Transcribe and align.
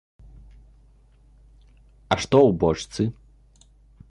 А 2.11 2.13
што 2.23 2.37
ў 2.47 2.51
бочцы? 2.65 3.03